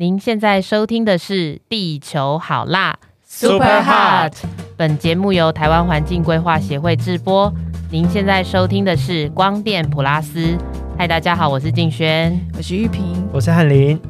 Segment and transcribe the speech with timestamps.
[0.00, 4.32] 您现在收听的是《地球好辣 Super Hot
[4.76, 7.52] 本节目由台湾环境规划协会制播。
[7.90, 10.56] 您现在收听的是光电普拉斯。
[10.96, 12.40] 嗨，大家好，我是静轩。
[12.56, 14.00] 我是玉萍，我是翰林。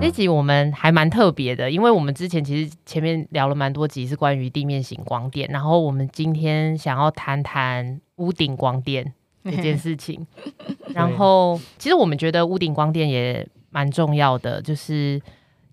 [0.00, 9.12] 这集我们还蛮特别的，因为我们之前其实前面聊了蛮多集是关于地面型光电，然后我们今天想要谈谈屋顶光电
[9.50, 10.26] 这件事情。
[10.94, 15.20] 然后其实我们觉得屋顶光电也蛮重要的，就是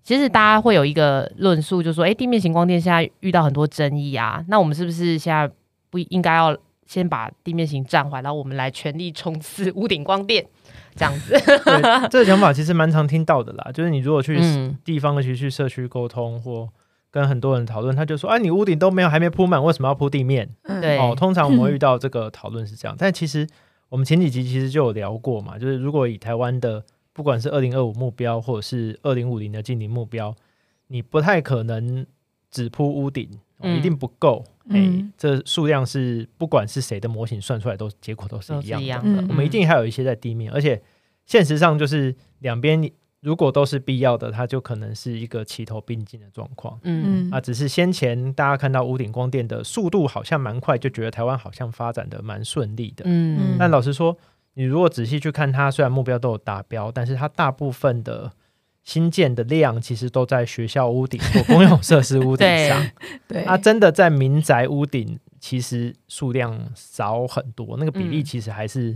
[0.02, 5.50] 其实大家会有一个论述，就说，哎，地面型光电现在遇到很多争议啊，那我们是不是现在
[5.90, 10.44] 不应该要先把地面型暂缓，然后我们来全力冲刺屋顶光电
[10.94, 11.34] 这样子？
[12.10, 13.70] 这个想法其实蛮常听到的啦。
[13.72, 16.68] 就是你如果去嗯，地方，的其去社区沟通或
[17.14, 23.46] 跟很多人讨论，他就说：“啊，你屋顶都没有，还没铺满，为什么要铺地面？”嗯对哦，通常我们会遇到这个讨论是这样，但其实
[23.88, 30.34] 我们前几集其实就有聊过嘛，就是如果以台湾的不管是二零二五目标或者是二零五零的近零目标，
[30.88, 32.04] 你不太可能
[32.50, 33.30] 只铺屋顶，
[33.62, 34.44] 一定不够。
[34.70, 38.86] 哎、嗯这数量是不管是谁的模型算出来都结果都是一样的。
[38.86, 39.22] 样的。
[39.22, 40.82] 嗯我们一定还有一些在地面，而且
[41.26, 42.90] 现实上就是两边
[43.24, 46.78] 如果都是必要的，它就可能是一个齐头并进的状况。
[46.82, 53.02] 嗯，啊，只是先前大家看到屋顶光电的速度好像蛮快，就觉得台湾好像发展的蛮顺利的。
[53.06, 54.14] 嗯但老实说，
[54.52, 58.30] 你如果仔细去看它，虽然目标都有达标，但是它大部分的
[58.82, 62.86] 新建的量其实都在学校屋顶或公用设施屋顶上。
[63.26, 68.94] 对啊，真的在民宅屋顶其实数量少很多，那个比例嗯其实还是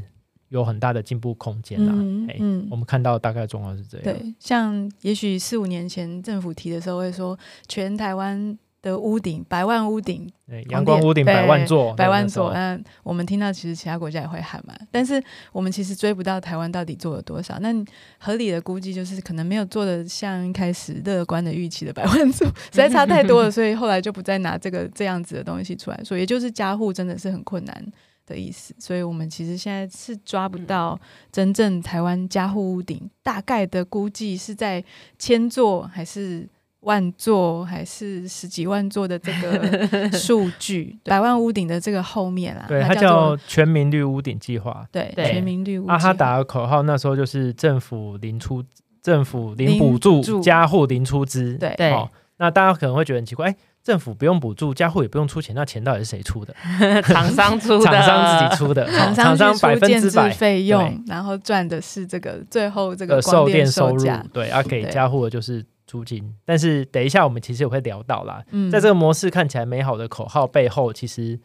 [0.49, 1.93] 有很大的进步空间啦。
[2.29, 4.05] 哎、嗯嗯我们看到大概状况是这样。
[4.05, 17.59] 对，像也许四五年前政府提的时候会说，全台湾的屋顶百万屋顶对，阳光屋顶百万座，百万座，那我们听到其实其他国家也会喊嘛，但是我们其实追不到台湾到底做了多少。
[17.59, 17.75] 那
[18.19, 27.92] 合理的估计就是可能没有做的像一开始乐观的预期的百万座， 实在差太多了，所以后来就不再拿这个这样子的东西出来说，也就是加户真的是很困难。
[28.34, 30.98] 的意思，所以我们其实现在是抓不到
[31.33, 34.84] 真正台湾加户屋顶大概的估计是在
[35.18, 36.48] 千座还是
[36.80, 44.86] 万座还是十几万座的这个 数据，百万屋顶的这个后面啦，对，它叫全民绿屋顶计划。
[44.92, 48.62] 对对全民绿屋啊，他打的口号那时候就是政府零出，
[49.02, 51.55] 政府零零补助，助加户零出资。
[51.58, 53.56] 对对哦，那大家可能会觉得很奇怪，哎，
[53.89, 56.55] 政府不用补助，家户也不用出钱，那钱到底是谁出的？
[57.05, 66.23] 厂商出的，厂商自己出的， 厂商百分之百费用，然后赚的是这个最后这个的售光电电收入价，，对，啊，给家户的就是租金。
[66.45, 68.71] 但是等一下我们其实也会聊到啦，嗯。
[68.71, 71.41] 在这个模式看起来美好的口号背后，其实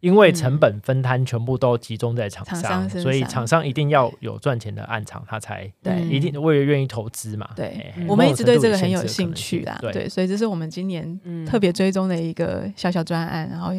[0.00, 5.92] 因为成本分摊全部都集中在厂厂商，商身上所以厂商一定要有赚钱的暗场，他才对。
[5.92, 7.48] 嗯一定为了愿意投资嘛。
[7.54, 7.92] 对。
[8.08, 11.46] 我们一直对这个很有兴趣啦，对，所以这是我们今年嗯。
[11.46, 13.72] 特别追踪的一个小小专案，然后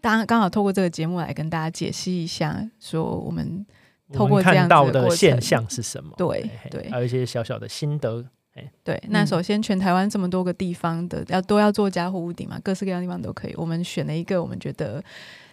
[0.00, 3.64] 当刚好透过这个节目来跟大家解析一下，说我们，
[4.12, 6.12] 透过看到的现象是什么？
[6.16, 6.90] 对对。
[6.90, 8.24] 还有一些小小的心得。
[8.84, 9.02] 对。
[9.08, 13.54] 那嗯首先，全台湾这么多个地方的要都要做加护屋顶嘛，各式各样的地方都可以。
[13.56, 15.02] 我们选了一个我们觉得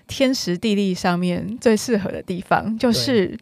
[0.08, 3.38] 天时地利上面最适合的地方，就是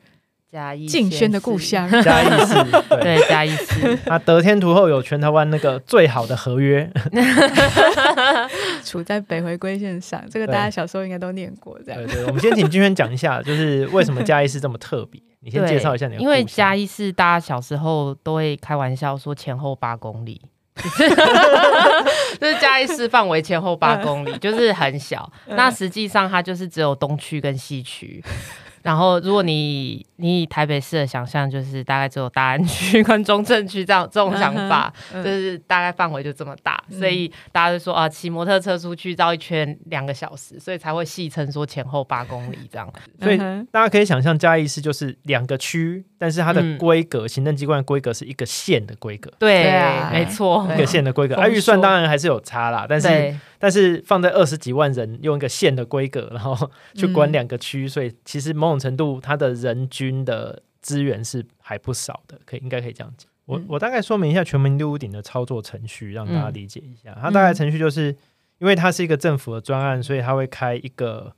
[0.52, 1.90] 嘉义静轩的故乡。
[2.04, 2.54] 嘉义市，
[3.02, 6.90] 对，嘉义市， 啊，得天独厚有全台湾那个最好的合约，
[8.84, 12.16] 处在北回归线上，这个大家小时候应该都念过，这样对。
[12.16, 12.26] 对。
[12.26, 15.22] 我们先请金轩讲一下，就是为什么嘉义市这么特别？
[15.42, 16.28] 你先介绍一下你的因。
[16.28, 20.42] 为嘉义市大家小时候都会开玩笑说前后八公里。
[22.40, 25.30] 就是 嘉义市范围前后八公里，就是很小。
[25.48, 28.24] 那实际上它就是只有东区跟西区。
[28.84, 37.00] 然后，如果你你以台北市的想象，就是大概只有大安区跟中正区这样这种想法，嗯就是大概范围就这么大，嗯。
[37.00, 42.88] 所以大家就说啊，骑摩托车出去绕一圈两个小时，所以才会戏称说前后八公里这样。
[42.92, 43.24] 子。
[43.24, 43.38] 所以
[43.72, 50.10] 大家可以想象嘉义市就是两个区，但是它的嗯规格，行政机关的规格是一个县的规格，对，对啊。
[50.12, 63.30] 没错，一个县的规格，丰啊，预算硕当然还是有差啦，但是对，但是放在二十几万人用一个县的规格，然后去管嗯两个区，所以其实某种程度它的人均的资源是还不少的，可以应该可以这样讲。
[63.46, 67.16] 我嗯我大概说明一下全民六屋顶的操作程序，让大家嗯理解一下。
[67.22, 68.16] 它大概程序就是
[68.60, 71.34] 因为它是一个政府的专案，所以它会开一个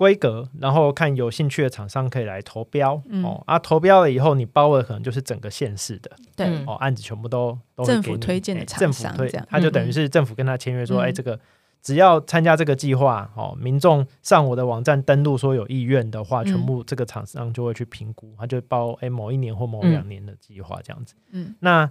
[0.00, 3.22] 规格，然后看有兴趣的厂商可以来投标、嗯。
[3.22, 3.42] 哦。
[3.44, 6.46] 啊，投标了以后，你包的可能就是整个县市的对。
[6.46, 6.64] 嗯。
[6.66, 11.04] 哦，案子全部都都会政府给你推荐的厂哎政府推商这样，他就等于嗯是政府跟他签约说，嗯。
[11.04, 11.38] 哎，这个
[11.82, 16.46] 只要参加这个计划，哦，民众上我的网站登录说有意愿的话，嗯。
[16.46, 21.14] 全部这个厂商就会去评估，他就包诶某一年或某两年的计划这样子。
[21.32, 21.54] 嗯。
[21.60, 21.90] 那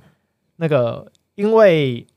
[0.55, 2.07] 那个因为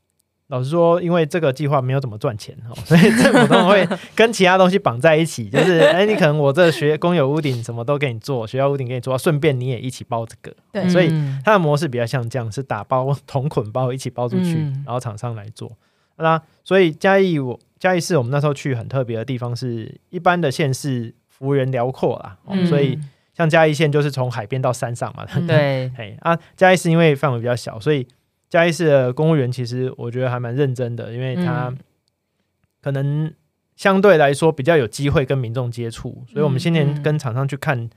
[0.53, 10.55] 老实说，因为这个计划没有怎么赚钱哦，所以 政府都会跟其他东西绑在一起，就是哎，你可能我这学公有屋顶什么都给你做，学校屋顶给你做，顺便你也一起包这个。
[10.71, 15.73] 对所以嗯它的模式比较像这样，是打包同捆包一起包出去，嗯然后厂商来做。
[16.19, 22.99] 那所以嘉义我嘉义市我们那时候去很特别的地方是，一般的县市幅员辽阔啦，哦嗯所以
[23.35, 28.07] 像嘉义县就是从海边到山上嘛，嗯对，哎啊，嘉义市因为范围比较小，所以
[28.53, 31.79] 嘉义市的公务员其实我觉得还蛮认真的，因为他嗯
[32.83, 33.33] 可能
[33.77, 37.89] 相对来说比较有机会跟民众接触，所以我们今年嗯跟厂商去看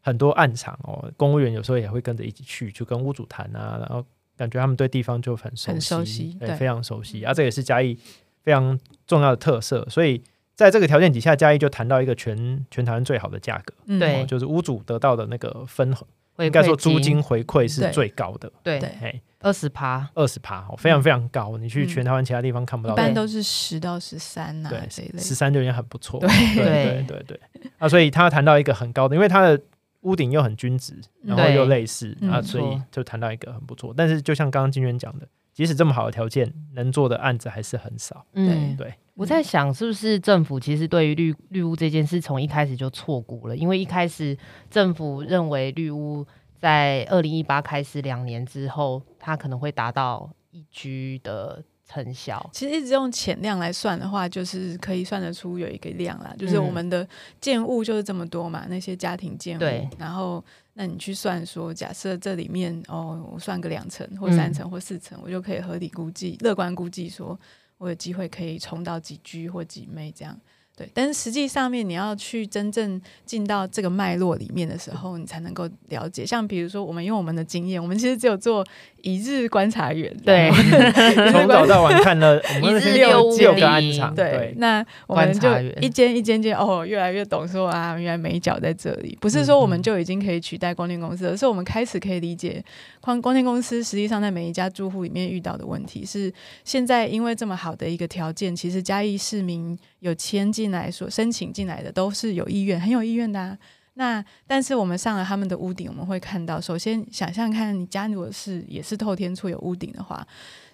[0.00, 4.02] 很多暗场哦，公务员有时候也会跟着一起去，就跟屋主谈啊，然后
[4.38, 7.22] 感觉他们对地方就很熟悉，很熟悉对，对非常熟悉。
[7.22, 7.98] 啊，这也是嘉义
[8.42, 10.22] 非常重要的特色，所以。
[10.56, 14.26] 在这个条件底下，嘉义就谈到一个全全台湾最好的价格，嗯。
[14.26, 16.06] 就是屋主得到的那个分回
[16.44, 21.56] 应该说租金回馈是最高的，对对哎，二十趴，二十趴，哦非常非常高。
[21.58, 24.88] 你去嗯全台湾其他地方看不到的，一般都是十到十三呐对
[25.18, 25.34] 十。
[25.34, 26.20] 三就已经很不错。
[26.20, 27.40] 对对对对对
[27.78, 29.60] 啊，所以他谈到一个很高的，因为他的
[30.02, 33.92] 屋顶又很均值，然后又类似嗯啊，所以就谈到一个很不错。
[33.96, 38.24] 但是就像刚刚金源讲的，即使这么好的条件，能做的案子还是很少。
[38.32, 43.56] 嗯，对，我在想，是不是政府其实对于绿绿屋这件事从一开始就错估了？
[43.56, 44.36] 因为一开始
[44.70, 46.26] 政府认为绿屋
[46.56, 52.50] 在二零一八开始两年之后，它可能会达到一居的成效。
[52.52, 57.06] 其实一直用浅量来算的话，就是可以算得出有一个量啦，就是嗯我们的
[57.40, 60.42] 建物就是这么多嘛，那些家庭建物对，然后
[60.74, 67.38] 那你去算说，假设这里面哦，我算个两层或嗯三层或四层，我就可以合理估计、乐观估计说，
[67.78, 70.38] 我有机会可以冲到几居或几妹这样。
[70.76, 76.24] 对，但是实际上面你要去真正进到这个脉络里面的时候，你才能够了解。
[76.24, 78.66] 像比如说，我们用我们的经验，我们其实只有做
[79.02, 80.50] 一日观察员，对。
[81.32, 85.78] 从早到晚看了我们 一日六六个暗场，对对，那我们就观察员。
[85.80, 92.62] 一间一间间哦，越来越懂说啊，原来美角在这里，不是说我们就已经可以取代光电公司，而是我们开始可以理解
[93.00, 96.32] 光光电公司实际上在每一家住户里面遇到的问题是，
[96.64, 103.58] 现在因为这么好的一个条件，其实嘉义市民有签进来说申请进来的都是有意愿，很有意愿的、啊。
[103.94, 110.26] 那但是我们上了他们的屋顶，我们会看到，首先想象看你家如果是也是透天处有屋顶的话，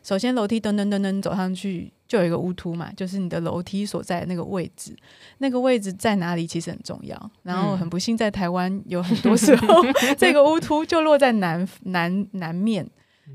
[0.02, 4.94] 首先楼梯噔噔噔噔走上去就有一个屋突嘛，就是你的楼梯所在的那个位置，
[5.38, 7.30] 那个位置在哪里其实很重要。
[7.42, 9.82] 然后很不幸在台湾有很多时候
[10.16, 12.88] 这个屋突就落在南南南面，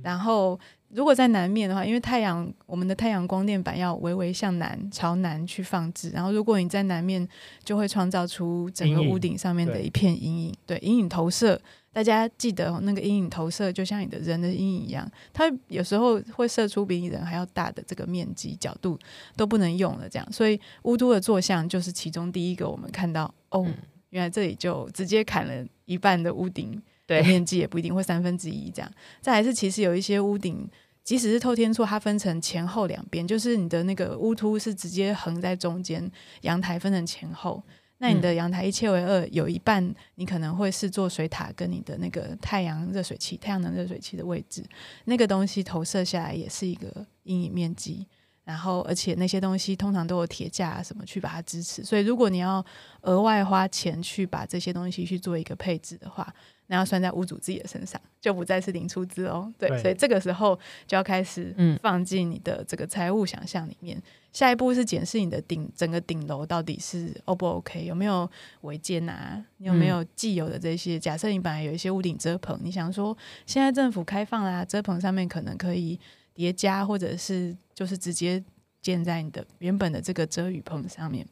[0.04, 0.60] 然后。
[0.94, 7.28] 如果在南面的话，因为太阳，我们的太阳光电板要微微向南朝南去放置，然后如果你在南面，
[7.64, 11.60] 就会创造出整个屋顶上面的一片阴影，对阴影投射。
[11.94, 18.98] 大家记得、哦、那个阴影投射，就像你的人的阴影一样，它有时候会射出比你人还要大的这个面积角度
[19.36, 20.08] 都不能用了。
[20.08, 23.74] 这样，所以乌都的坐像就是其中第一个，我们看到哦，嗯
[24.12, 28.92] 原来这里就直接砍了一半的屋顶对，面积，也不一定会三分之一这样。
[29.20, 30.70] 再来是，其实有一些屋顶。
[31.04, 36.10] 即使是透天厝，它分成前后两边，就是你的那个屋突是直接横在中间，
[36.42, 37.62] 阳台分成前后。
[37.98, 44.64] 那你的阳台一切为二，有一半你可能会是做水塔跟你的那个太阳热水器、太阳能热水器的位置，
[45.06, 48.08] 那个东西投射下来也是一个阴影面积。
[48.44, 52.66] 然后，而且那些东西通常都有铁架啊什么去把它支持，所以如果你要
[53.02, 56.34] 额外花钱去把这些东西去做一个配置的话，
[56.72, 59.54] 那要算在屋主自己的身上，就不再是零出资哦。
[59.60, 64.02] 对，对所以这个时候就要开始嗯放进你的这个财务想象里面。
[64.32, 68.30] 下一步是检视你的顶整个顶楼到底是 O 不 OK，有没有
[68.62, 69.46] 违建啊？
[69.58, 70.98] 你有没有既有的这些？
[70.98, 76.00] 假设你本来有一些屋顶遮棚，你想说现在政府开放啦，遮棚上面可能可以
[76.34, 78.42] 叠加，或者是就是直接
[78.82, 81.28] 建在你的原本的这个遮雨棚上面。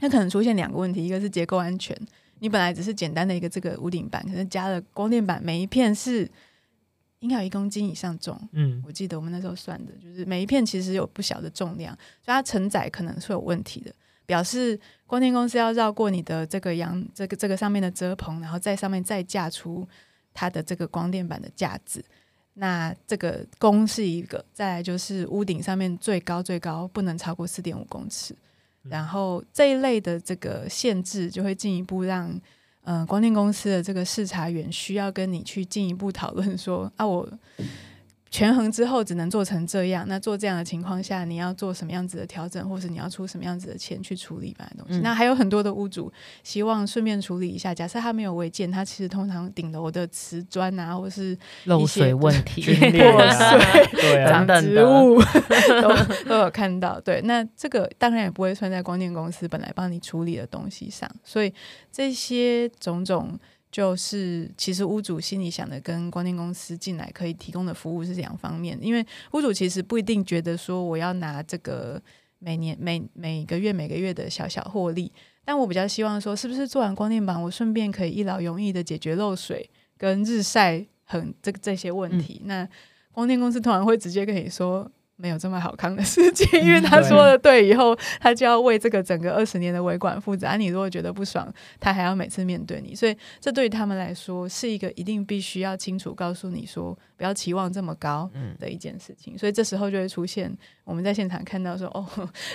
[0.00, 1.96] 那可能出现两个问题，一个是结构安全，
[2.38, 6.30] 你本来只是简单的一个这个屋顶板，可是加了光电板，每一片是
[7.20, 8.38] 应该有一公斤以上重。
[8.52, 13.92] 嗯，我记得我们那时候算的，就是每一片其实有不小的重量，所以它承载可能是有问题的。
[14.26, 14.76] 表示
[15.06, 19.86] 光电公司要绕过你的这个阳这个这个上面的遮棚，然后在上面再架出
[20.34, 22.04] 它的这个光电板的架子。
[22.54, 28.34] 那这个弓是一个，再来就是屋顶上面最高最高不能超过四点五公尺，
[28.88, 32.38] 然后这一类的这个限制就会进一步让
[32.88, 37.28] 嗯、光电公司的这个视察员需要跟你去进一步讨论说啊我。
[38.36, 40.04] 权衡之后只能做成这样。
[40.06, 45.00] 那做这样的情况下，你要做什么样子的调整，或是你要出什么样子的钱去处理本来东西？
[45.00, 46.12] 嗯那还有很多的屋主
[46.42, 53.56] 希望顺便处理一下，假设他没有违建，他其实通常顶楼的瓷砖啊，或是漏水问题， 破裂啊
[53.96, 55.18] 对啊，长等的植物
[55.80, 57.00] 都都有看到。
[57.00, 61.50] 对，那这个当然也不会算在光电公司本来帮你处理的东西上，所以
[61.90, 63.38] 这些种种。
[63.76, 72.02] 就是其实屋主心里想的跟光电公司进来可以提供的服务是两方面，因为屋主其实不一定觉得说我要拿这个
[72.38, 75.12] 每年每每个月每个月的小小获利，
[75.44, 79.68] 但我比较希望说，是不是做完光电板，我顺便可以一劳永逸的解决漏水
[79.98, 82.40] 跟日晒很这个这些问题？
[82.46, 82.66] 那
[83.12, 84.90] 光电公司通常会直接跟你说。
[85.16, 90.46] 没有这么好康的事情，因为他说的对以后，他就要为这个整个二十年的维管负责。
[90.46, 99.38] 啊、你如果觉得不爽，他还要每次面对你，所以这对于他们来说是一个一定必须要清楚告诉你说不要期望这么高的一件事情。
[99.38, 100.54] 所以这时候就会出现
[100.84, 102.06] 我们在现场看到说，哦，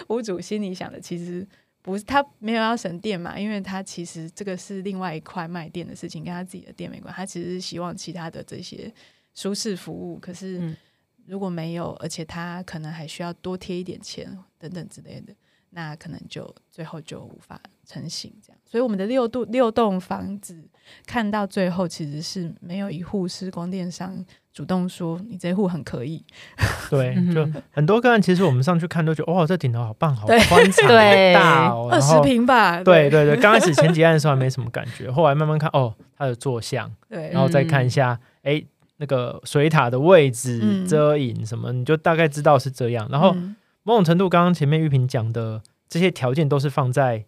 [0.09, 1.47] 屋主心里想的其实
[1.81, 8.93] 不是他没有要省电嘛，因为他其实这个是另外一块卖电的事情，跟他自己的店没关，他其实是希望其他的这些
[9.33, 10.59] 舒适服务，可是。
[10.59, 10.77] 嗯
[11.25, 15.33] 如果没有，而且他可能还需要多贴一点钱等等之类的，
[15.71, 18.57] 那可能就最后就无法成型这样。
[18.65, 20.63] 所以我们的六栋六栋房子
[21.05, 24.23] 看到最后，其实是没有一户是光电商
[24.53, 26.23] 主动说你这户很可以。
[26.89, 30.87] 对，嗯就很多个案，其实我们上去看都觉得，哇，这顶楼好棒，好宽敞，
[31.33, 38.61] 大哦，二十平吧，对对对，刚开始前几案的时候还没什么感觉， 后来慢慢看，哦，它的坐向，对然后再看一下，哎、
[39.01, 40.87] 那个水塔的位置、嗯。
[40.87, 43.05] 遮影什么，你就大概知道是这样。
[43.11, 43.57] 然后嗯。
[43.83, 47.25] 某种程度，刚刚前面玉萍讲的这些条件都是放在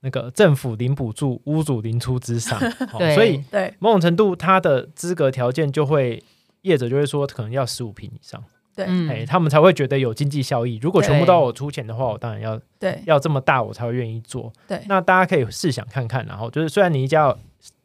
[0.00, 2.58] 那个政府零补助、屋主零出资上，
[3.14, 6.22] 所以对某种程度它的资格条件就会
[6.62, 8.42] 业者就会说可能要十五平以上，
[8.74, 9.06] 对嗯。
[9.10, 10.78] 哎、他们才会觉得有经济效益。
[10.80, 13.02] 如果全部都要我出钱的话，我当然要对。
[13.04, 14.50] 要这么大，我才会愿意做。
[14.66, 14.80] 对。
[14.88, 17.38] 那大家可以试想看看，然后就是虽然你一家有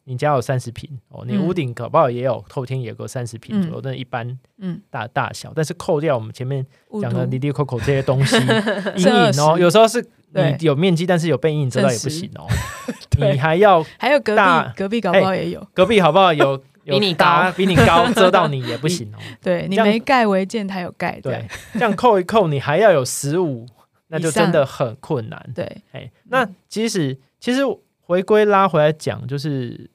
[0.06, 6.66] 你家有三十平哦，你嗯屋顶搞不好也有透天也够三十平左右，但、一般嗯，大大小，但是扣掉我们前面
[7.02, 8.36] 讲的滴滴扣扣这些东西，
[8.98, 10.02] 阴影哦，有时候是
[10.34, 12.48] 你有面积，但是有被阴影遮到也不行哦，
[13.20, 17.26] 你还要还有隔大壁隔壁搞不好也有，隔壁好不好有 有比你高。
[17.26, 23.68] 搭比你高遮到你也不行哦，对你没盖违建，他有盖，对，这样扣一扣，你还要有十五，
[24.08, 25.40] 那就真的很困难。
[25.54, 25.64] 对。
[25.92, 27.62] 哎，那即使其实
[28.00, 29.91] 回归拉回来讲，就是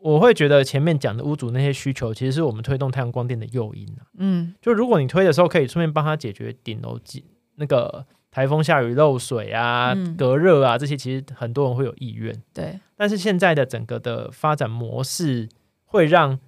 [0.00, 4.06] 我会觉得前面讲的屋主那些需求，其实是我们推动太阳光电的诱因啊。
[4.16, 7.24] 嗯就如果你推的时候，可以顺便帮他解决顶楼机
[7.56, 12.42] 那个台风下雨漏水啊、嗯隔热啊这些，其实很多人会有意愿。
[12.52, 15.48] 对但是现在的整个的发展模式
[15.84, 16.38] 会让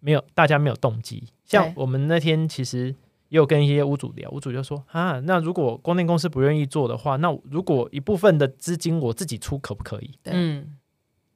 [0.00, 1.24] 没有大家没有动机。
[1.44, 2.88] 像我们那天其实
[3.28, 10.10] 也有跟一些屋主聊，屋主就说啊，那如果光电公司不愿意做的话，那如果一部分的资金我自己出可不可以？
[10.22, 10.76] 对嗯，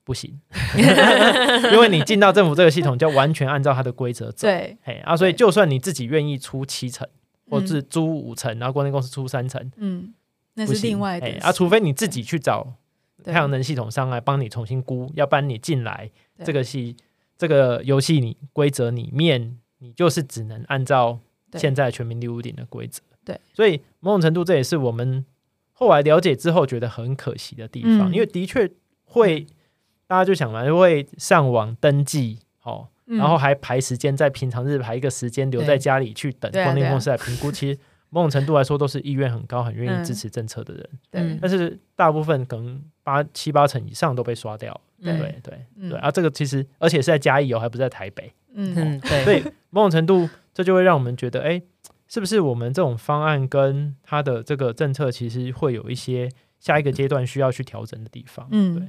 [0.08, 0.40] 不行，
[1.70, 4.48] 因为你进到政府这个系统，就完全按照它的规则走。
[4.48, 7.06] 对，嘿啊，所以就算你自己愿意出七成，
[7.50, 7.66] 或嗯。
[7.66, 10.14] 是租五成，然后光电公司出三成，嗯，
[10.54, 12.72] 那不是另外的啊，除非你自己去找
[13.22, 16.10] 太阳能系统商来帮你重新估，要不然你进来
[16.42, 16.96] 这个系
[17.36, 21.18] 这个游戏你规则里面，你就是只能按照
[21.52, 23.02] 现在全民利屋顶的规则。
[23.26, 25.22] 对，所以某种程度这也是我们
[25.72, 28.14] 后来了解之后觉得很可惜的地方，嗯。
[28.14, 28.70] 因为的确
[29.04, 29.46] 会
[30.08, 32.88] 大家就想嘛，就会上网登记哦。
[33.10, 37.50] 嗯然后还排时间，在平常日排一个时间留在家里去等光电公司来评估。
[37.52, 37.78] 其实
[38.10, 40.88] 某种程度来说，都是意愿很高、很愿意嗯支持政策的人。
[41.10, 44.80] 对嗯但是大部分可能八七八成以上都被刷掉了。
[45.02, 48.30] 对对对嗯对啊，这个其实而且是在嘉义哦，还不是在台北。
[48.52, 51.62] 嗯嗯，对，所以某种程度，这就会让我们觉得，哎，
[52.08, 56.28] 是不是我们这种方案跟它的这个政策，其实会有一些
[56.60, 58.46] 下一个阶段需要去调整的地方？
[58.50, 58.88] 嗯，对，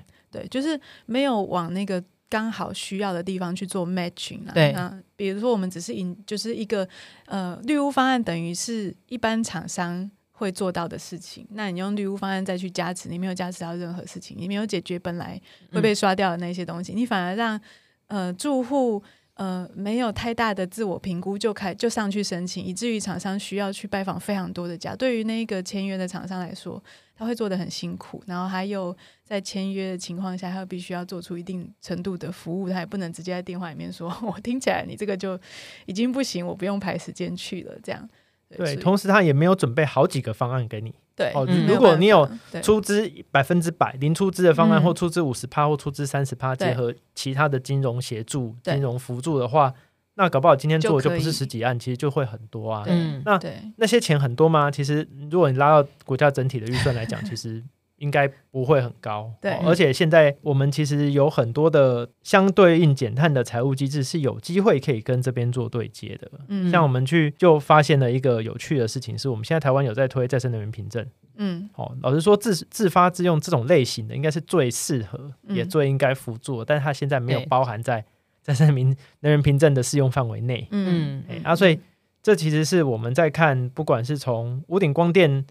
[0.49, 4.51] 就是没有往那个刚好需要的地方去做 matching 啊。
[4.53, 6.87] 对那比如说我们只是引，就是一个
[7.25, 11.47] 呃绿屋方案，等于是一般厂商会做到的事情。
[11.51, 17.59] 那你用绿屋方案再去加持，你没有加持到任何事情，你没有解决本来会被刷掉的那些东西，你反而让
[18.07, 19.03] 呃住户。
[19.39, 24.93] 呃，没有太大的自我评估就开就上去申请，以至于厂商需要去拜访非常多的家。
[24.93, 26.83] 对于那个签约的厂商来说，
[27.15, 28.93] 他会做的很辛苦，然后还有
[29.23, 35.39] 在签约的情况下，他必须要做出一定程度的服务，他也不能直接在电话里面说：“我听起来你这个就
[35.85, 38.09] 已经不行，我不用排时间去了。”这样
[38.57, 40.93] 对，同时他也没有准备好几个方案给你。
[41.19, 42.27] 对哦嗯如果你有
[42.63, 44.83] 出资百分之百零出资的方案，嗯。
[44.83, 49.73] 或出资五十趴，或出资三十趴，结合其他的金融协助、金融辅助的话，
[50.15, 52.85] 那搞不好今天做的就不是十几案，其实就会很多啊。
[52.87, 53.37] 嗯那，
[53.75, 54.71] 那些钱很多吗？
[54.71, 57.61] 其实如果你拉到国家整体的预算来讲，其实
[57.99, 59.31] 应该不会很高。
[59.39, 66.29] 对哦而且现在我们其实有很多的相对应减碳的财务机制是有机会可以跟这边做对接的。
[66.47, 71.05] 嗯像我们去就发现了一个有趣的事情，是我们现在台湾有在推再生能源凭证。
[71.41, 78.03] 嗯哦，老实说，自自发自用这种类型的，应该是最适合，嗯也最应该辅助，但是它现在没有包含在
[78.43, 80.67] 再生能能源凭证的适用范围内。
[80.71, 81.79] 嗯嗯哎、啊，所以
[82.21, 85.45] 这其实是我们在看，不管是从屋顶光电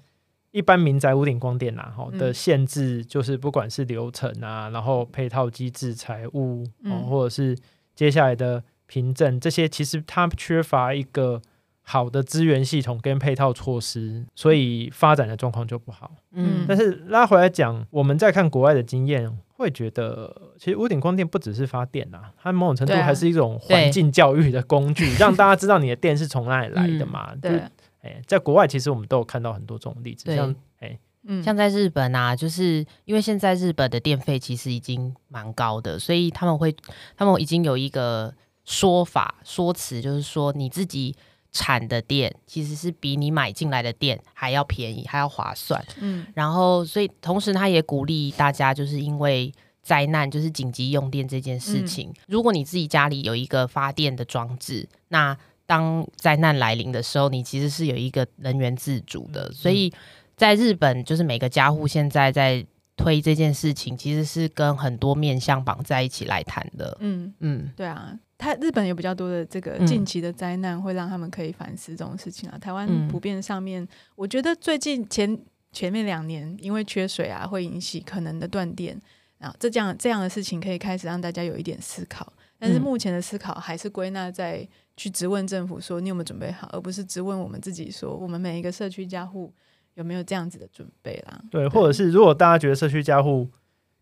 [0.51, 2.19] 一般民宅屋顶光电呐、哈嗯。
[2.19, 6.65] 的限制，就是不管是流程啊，然后配套机制、财务，
[7.09, 7.57] 或者是
[7.95, 11.41] 接下来的凭证，这些其实它缺乏一个
[11.83, 16.11] 好的资源系统跟配套措施，所以发展的状况就不好。
[16.33, 16.65] 嗯。
[16.67, 27.35] 但是拉回来讲，我们再看国外的经验，会觉得其实屋顶光电不只是发电啊，它某种程度还是一种环境教育的工具， 让大家知道你的电是从哪里来的嘛。
[27.35, 27.63] 就对，
[28.09, 36.75] 哎，在国外其实我们都有看到很多这种例子，像哎，嗯像在日本啊，就是因为现在日本的电费其实已经蛮高的，所以他们会，
[37.17, 38.35] 他们已经有一个
[38.65, 41.15] 说法说辞，就是说你自己
[41.53, 45.85] 产的电其实是比你买进来的电还要便宜，还要划算。
[46.01, 55.37] 嗯然后，所以同时他也鼓励大家，就是因为灾难，就是紧急用电这件事情，如果你自己家里有一个发电的装置，那
[55.69, 59.53] 当灾难来临的时候，你其实是有一个能源自主的。
[59.53, 59.93] 所以
[60.35, 62.65] 在日本，就是每个家户现在在
[62.97, 66.97] 推这件事情，其实是跟很多面向绑在一起来谈的。
[67.01, 72.57] 嗯，嗯，对啊，他日本有比较多的这个嗯近期的灾难，会让他们可以反思这种事情啊。
[72.57, 75.39] 台湾嗯普遍上面，我觉得最近前
[75.71, 78.99] 前面两年因为缺水啊，会引起可能的断电，
[79.37, 82.33] 然后这样这样的事情可以开始让大家有一点思考。
[82.59, 84.67] 但是嗯目前的思考还是归纳在
[84.99, 89.55] 去质问政府说你有没有准备好，而不是质问我们自己说我们每一个社区家户
[89.95, 91.41] 有没有这样子的准备啦。
[91.51, 93.49] 对，或者是如果大家觉得社区家户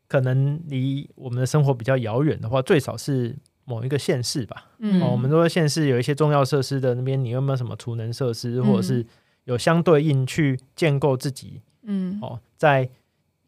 [0.09, 3.37] 可能离我们的生活比较遥远的话，最少是
[3.67, 4.71] 某一个县市吧。
[4.79, 9.05] 嗯哦，我们说县市有一些重要设施的那边，你有没有什么储能设施，嗯或者是
[9.45, 12.89] 有相对应去建构自己嗯哦，在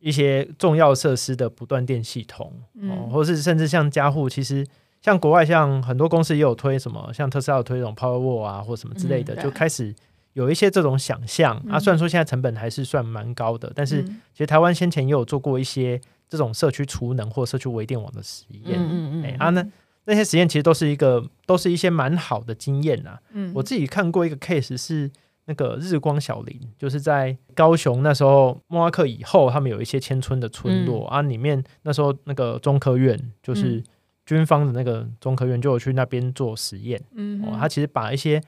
[0.00, 4.66] 一些重要设施的不断电系统哦，嗯或是甚至像家户，其实
[5.00, 9.94] 像国外像很多公司也有推什么，像特斯拉有推这种 Power Wall 啊，或什么之类的，嗯就开始
[10.32, 11.78] 有一些这种想象、啊。
[11.78, 18.78] 嗯虽然说现在成本还是算蛮高的，但是嗯其实台湾先前也有做过一些这种社区储能或社区微电网的实验。
[18.78, 19.64] 嗯嗯嗯，哎啊，那
[20.04, 23.20] 那些实验其实都是一个都是一些蛮好的经验啊。
[23.32, 25.10] 嗯我自己看过一个 case 是
[25.44, 33.84] 那个日光小林，就是在高雄那时候莫拉克以后，他们有一些迁村的村落、啊，里面那时候那个中科院就是嗯
[34.28, 38.38] 军方的那个中科院就有去那边做实验、嗯哦，他其实把一些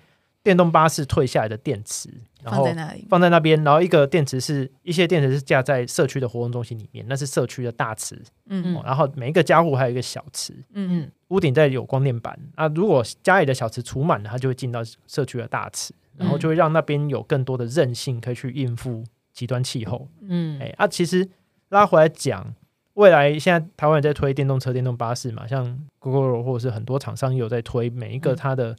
[0.42, 2.10] 电动巴士退下来的电池，
[2.42, 8.76] 然后放在那里，放在那边，然后一个电池是一些电池是架在社区的活动中心里面，那是社区的大池、嗯。
[8.76, 11.00] 哦，然后每一个家户还有一个小池，嗯。
[11.00, 20.06] 嗯屋顶再有光电板啊，如果家里的小池储满了，它就会进到社区的大池，然后就会让那边有更多的韧性，可以去应付极端气候。
[20.20, 20.60] 嗯。
[20.60, 21.26] 哎、啊，其实
[21.70, 22.54] 拉回来讲，
[23.00, 28.76] 未来现在台湾也在推电动车、电动巴士嘛，像 Google 或者是很多厂商也有在推，每一个嗯它的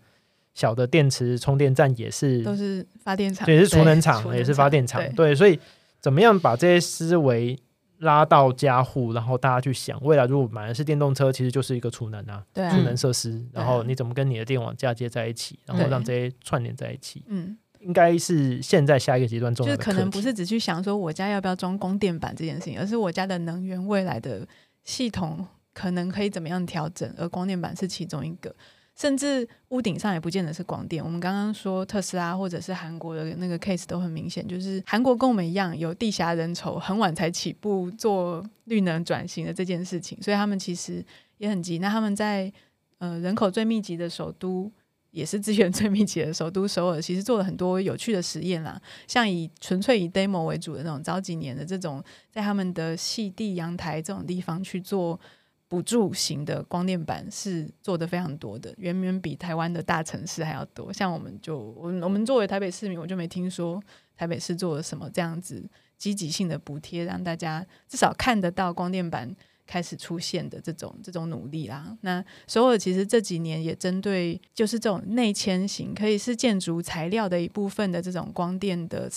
[0.53, 5.59] 小的电池充电站也是，都是发电厂，也是储能对厂，也是发电厂对，所以
[5.99, 7.57] 怎么样把这些思维
[7.99, 12.43] 拉到家户，然后大家去想，未来如果买的是电动车，其实就是一个储能啊。
[12.53, 15.89] 储能设施，然后你怎么跟你的电网嫁接在一起，然后对。
[15.89, 19.75] 让这些串联在一起，嗯，应该是现在下一个阶段重就。
[19.77, 24.47] 可能不是只去想说我家要不要装光电板这件事情，而是我家的能源未来的
[24.83, 28.55] 系统可能可以怎么样调整，而光电板是其中一个。
[28.93, 31.03] 甚至屋顶上也不见得是广电。
[31.03, 41.03] 我们刚刚说特斯拉或者是韩国的那个 case 都很明显，就是韩国跟我们一样有地狭人稠，很晚才起步做绿能转型的这件事情，所以他们其实
[41.37, 41.79] 也很急。
[41.79, 42.51] 那他们在
[42.99, 44.71] 呃人口最密集的首都。
[45.11, 55.19] 也是资源最密集的首都首尔，其实做了很多有趣的实验啦，像以纯粹以 demo 为主的那种早几年的这种，在他们的细地阳台这种地方去做
[55.67, 60.91] 补助型的光电板是做的非常多的，远远比台湾的大城市还要多。
[60.91, 63.81] 像我们就我我们作为台北市民，我就没听说
[64.17, 69.33] 台北市做了什么这样子积极性的补贴，让大家至少看得到光电板
[69.71, 71.97] 开始出现的这种这种努力啦。
[72.01, 79.09] 那首尔其实这几年也针对就是这种内迁型，可以是建筑材料的一部分的这种光电的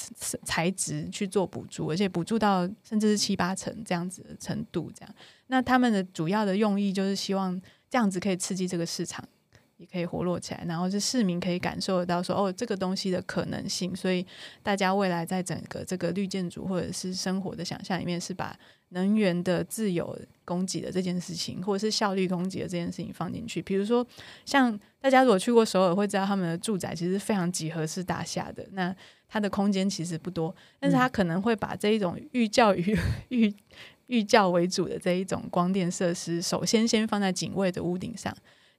[0.45, 4.93] 材质去做补助，而且补助到甚至是七八成这样子的程度。
[4.95, 5.15] 这样，
[5.49, 9.29] 那他们的主要的用意就是希望这样子可以刺激这个市场。
[9.77, 14.25] 也可以活络起来，然后是市民可以感受得到说，哦，这个东西的可能性，所以
[14.63, 18.57] 大家未来在整个这个绿建筑或者是生活的想象里面，是把
[18.91, 23.61] 能源的自由供给的这件事情，或者是效率供给的这件事情放进去。
[23.61, 24.07] 比如说，
[24.45, 28.95] 像大家如果去过首尔，会知道他们的住宅其实非常几何式大厦的，那
[29.29, 32.97] 它的空间其实不多，但是它可能会把这一种寓教于
[33.31, 33.53] 寓
[34.07, 38.33] 寓教为主的这一种光电设施，首先先放在警卫的屋顶上。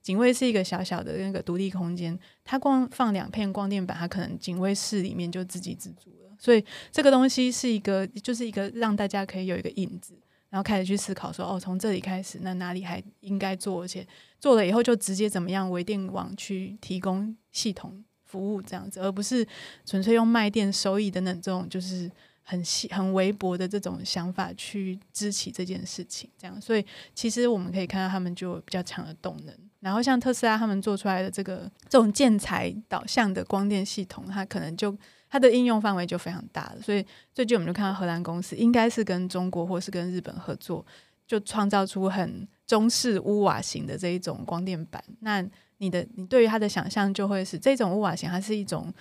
[0.06, 6.30] 警卫是一个小小的那个独立空间，它光放两片光电板，它可能警卫室里面就自给自足了。
[6.38, 10.16] 所以这个东西是一个，就是一个让大家可以有一个影子，
[10.48, 13.82] 然后开始去思考说，哦，从这里开始，那哪里还应该做？
[13.82, 14.06] 而且
[14.38, 19.44] 做了以后就直接怎么样微电网去提供系统服务这样子，而不是
[19.84, 22.08] 纯粹用卖电收益等等这种就是
[22.44, 26.30] 很细很微薄的这种想法去支起这件事情。
[26.38, 29.52] 这样，所以其实我们可以看到他们就有比较强的动能。
[29.86, 34.92] 然后像特斯拉他们做出来的这个这种建材导向的光电系统，它可能就
[35.30, 36.82] 它的应用范围就非常大了。
[36.82, 40.84] 所以最近我们就看到荷兰公司应该是跟中国或是跟日本合作，
[41.24, 45.00] 就创造出很中式屋瓦型的这一种光电板。
[45.20, 45.40] 那
[45.78, 48.92] 你的你对于它的想象就会是这种屋瓦型，它是一种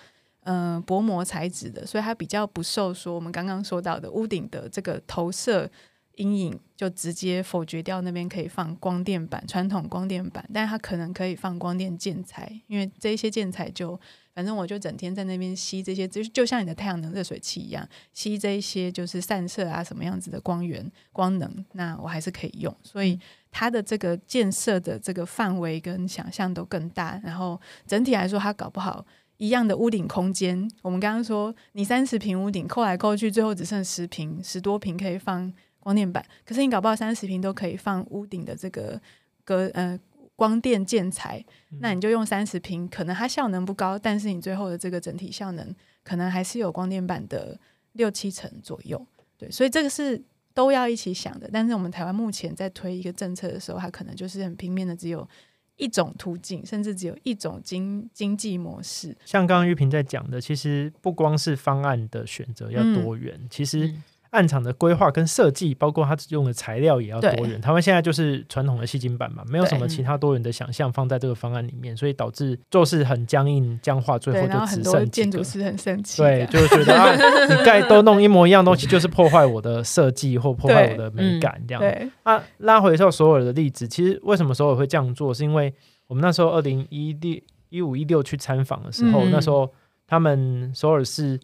[0.41, 5.67] 嗯薄膜材质的，所以它比较不受说我们刚刚说到的屋顶的这个投射。
[6.15, 13.99] 阴影就直接否决掉那边可以放光电板，传统光电板，但是它可能可以放光电建材，因为这些建材就
[14.33, 23.19] 反正我就整天在那边吸这些，就就像你的太阳能热水器一样，吸这一些就是散射啊什么样子的光源光能，那我还是可以用，所以
[23.51, 29.05] 它的这个建设的这个范围跟想象都更大，然后整体来说，它搞不好
[29.37, 35.53] 一样的屋顶空间，我们刚刚说你三十平屋顶扣来扣去，最后只剩十平十多平可以放。
[35.85, 38.99] 光电板，可是你搞不好三十平都可以放屋顶的这个
[39.43, 39.97] 隔呃
[40.35, 41.45] 光电建材，
[41.79, 47.59] 那你就用三十平，可能它效能不高，但是你最后的这个整体效能可能还是有光电板的
[47.91, 49.05] 六七成左右。
[49.37, 50.19] 对，所以这个是
[50.55, 51.47] 都要一起想的。
[51.53, 55.29] 但是我们台湾目前在推一个政策的时候，它可能就是很平面的，只有
[55.75, 59.15] 一种途径，甚至只有一种经经济模式。
[59.23, 63.93] 像刚刚玉萍在讲的，其实不光是方案的选择要多元，其实。
[64.35, 67.59] 暗场的规划跟设计，包括它用的材料也要多元。
[67.61, 77.15] 他们现在就是传统的细晶板嘛，没有什么其他多元的想象放在这个方案里面，所以导致做事很僵硬僵化，最后就只剩建筑师很生气，对，就觉得啊，
[77.47, 82.11] 你盖都弄一模一样东西，就是破坏我的设计或破坏我的美感这样。
[82.23, 85.73] 啊，拉回到所有的例子，其实为什么所有会这样做，是因为
[86.07, 89.71] 我们那时候二零一六一五一六去参访的时候，那时候
[90.05, 91.39] 他们首尔市。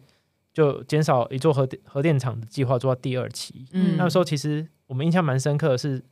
[0.52, 3.66] 就减少一座核核电厂的计划做到第二期。
[3.72, 6.02] 嗯，那时候其实我们印象蛮深刻的是，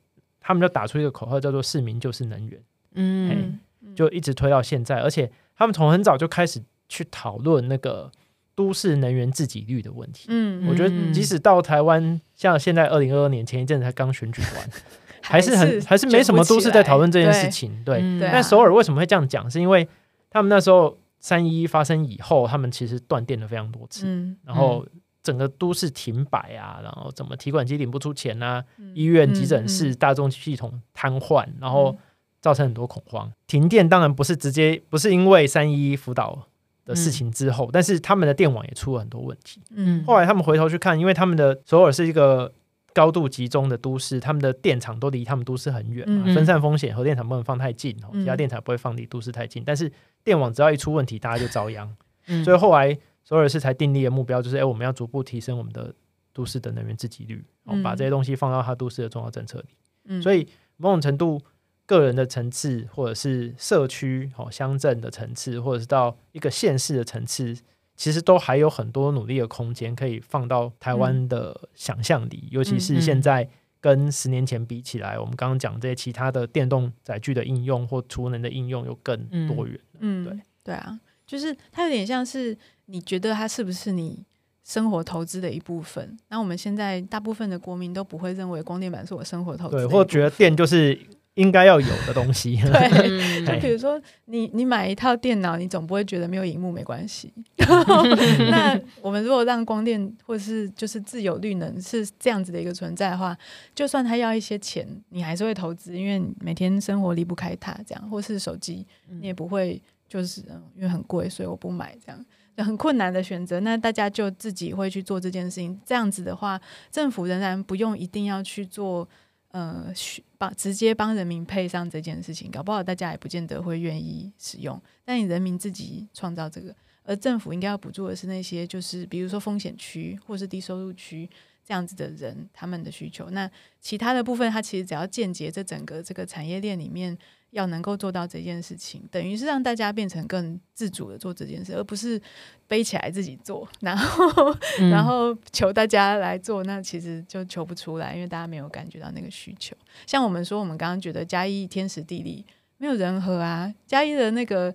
[0.40, 2.60] 他们就打出一个口号叫做“市民就是能源”。
[2.94, 3.58] 嗯，
[3.94, 8.10] 就一直推到现在，而且他们从很早就开始去讨论那个
[8.54, 10.26] 都市能源自给率的问题。
[10.28, 14.70] 嗯，我觉得即使到台湾，像现在二零二二年前一阵子才刚选举完，
[15.20, 17.82] 还是很还是没什么都市在讨论这件事情。
[17.84, 19.50] 对，但首尔为什么会这样讲？
[19.50, 19.86] 是因为
[20.30, 20.96] 他们那时候。
[21.20, 24.06] 三一发生以后，他们其实断电了非常多次，
[24.44, 24.84] 然后
[25.22, 31.96] 整个都市停摆啊，然后怎么提款机领不出钱啊，医院、急诊室、大众系统瘫痪，然后
[32.40, 33.30] 造成很多恐慌。
[33.46, 36.46] 停电当然不是直接，不是因为三一辅导
[36.84, 39.60] 的事情之后，但是他们的电网也出了很多问题。
[39.70, 42.52] 嗯，后来他们回头去看，因为他们的首尔是一个。
[42.92, 46.94] 高度集中的都市，他们的电厂都离他们都市很远，分散风险。
[46.94, 49.62] 核电厂不能放太近哦，其他电厂不会放离都市太近。
[49.64, 49.90] 但是
[50.24, 51.96] 电网只要一出问题，大家就遭殃。
[52.44, 55.94] 所以后来首尔市才订立的目标就是：哎，我们要逐步提升我们的
[56.32, 57.44] 都市的能源自给率，
[57.82, 60.20] 把这些东西放到它都市的重要政策里。
[60.20, 61.40] 所以某种程度，
[61.86, 67.56] 个人的层次，或者是社区、哦乡镇的层次，或者是到一个县市的层次。
[68.00, 73.46] 其实都还有很多努力的空间可以放到台湾的想象里，尤其是现在
[73.78, 79.78] 跟十年前比起来，我们刚刚讲这些其他的电动载具的应用或储能的应用又更多元。
[79.98, 84.24] 嗯，对对啊，就是它有点像是你觉得它是不是你
[84.64, 86.16] 生活投资的一部分？
[86.28, 90.98] 那我们现在大部分的国民都不会认为光电板是我生活投资，对，或觉得电就是。
[91.40, 97.32] 应该要有的东西， 对， 就比如说你你买一套电脑，你总不会觉得没有荧幕没关系。
[97.56, 103.34] 那我们如果让光电或是就是自有绿能是这样子的一个存在的话，
[103.74, 110.42] 就算他要一些钱，你还是会投资，因为每天生活离不开它，这样或是手机，你也不会就是
[110.76, 112.26] 因为很贵，所以我不买这样
[112.66, 113.60] 很困难的选择。
[113.60, 119.08] 那大家就自己会去做这件事情，这样子的话，政府仍然不用一定要去做。
[119.50, 124.80] 呃，需帮直接帮人民配上这件事情，搞不好大家也不见得会愿意使用。
[125.04, 131.28] 但你人民自己创造这个，而政府应该要补助的是那些就是比如说风险区或是低收入区
[131.64, 133.30] 这样子的人他们的需求。
[133.30, 137.18] 那其他的部分，它其实只要间接这整个这个产业链里面。
[137.50, 142.20] 要能够做到这件事情，等于是让大家变成更自主的做这件事，而不是
[142.68, 144.56] 背起来自己做，然后
[144.90, 149.76] 然后求大家来做，那其实就求不出来，因为大家没有感觉到那个需求。
[150.06, 152.44] 像我们说，我们刚刚觉得嘉义天时地利
[152.78, 154.72] 没有人和啊，嘉义的那个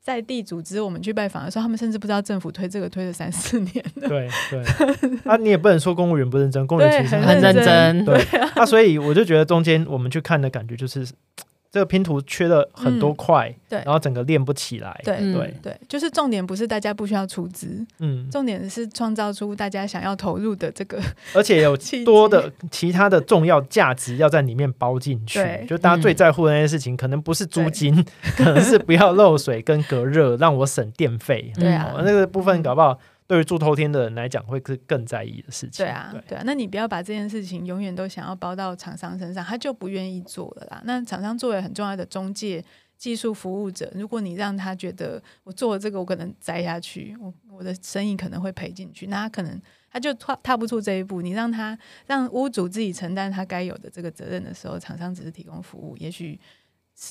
[0.00, 4.08] 在地组织，我们去拜访的时候，他们甚至不知道政府推这个推了三四年了。
[4.08, 8.04] 对对， 啊，你也不能说公务员不认真，公务员其实很认真。
[8.04, 8.22] 对
[8.54, 11.04] 啊，所以我就觉得中间我们去看的感觉就是。
[11.72, 15.54] 这个拼图缺了很多块，对，然后整个练不起来，对对。
[15.62, 21.00] 对，就是重点不是大家不需要出资，嗯，重点是创造出大家想要投入的这个，
[21.34, 28.04] 而且有 多的其他的重要价值要在里面包进去，就大家最在乎的那些事情，可能不是租金，
[28.36, 32.98] 可能是不要漏水跟隔热，让我省电费，对啊，那个部分搞不好。
[33.32, 35.86] 对于住透天的人来讲，会是更在意的事情。
[35.86, 40.82] 对啊，对啊，那你不要把这件事情永远都想要包到厂商身上，他就不愿意做了啦。
[40.84, 42.62] 那厂商作为很重要的中介、
[42.98, 49.58] 技术服务者，如果你让他觉得我做了这个，我可能栽下去，我我的生意可能会赔进去，那他可能
[49.90, 51.22] 他就踏踏不出这一步。
[51.22, 56.38] 你让他让屋主自己承担他该有的这个责任的时候，厂商只是提供服务，也许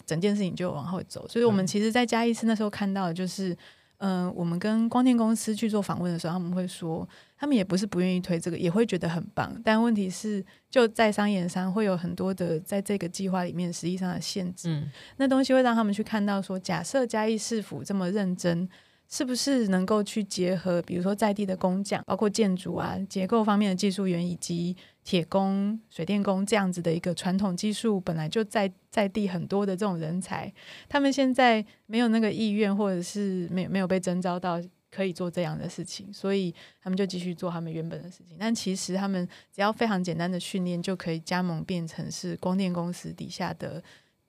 [0.05, 1.27] 整件事情就往后走。
[1.27, 3.57] 所以，我们其实，在嘉义市那时候看到的就是。
[4.03, 9.55] 嗯，我们跟光电公司去做访问的时候，他们会说，他们也不是不愿意推这个，也会觉得很棒。
[9.63, 14.69] 但问题是，就在商言商会有很多的在这个计划里面实际上的限制。
[14.69, 18.67] 嗯，那东西会让他们去看到说，假设嘉义市府这么认真。
[19.13, 30.51] 是不是能够去结合，比如说在地的工匠，包括建筑啊、结构方面的技术员，以及铁工、水电工这样子的一个传统技术，本来就在在地很多的这种人才，
[30.87, 38.37] 他们现在没有那个意愿，或者是没没有被征召到可以做这样的事情，所以他们就继续做他们原本的事情。
[38.39, 43.83] 但其实他们只要非常简单的训练，就可以加盟变成是光电公司底下的，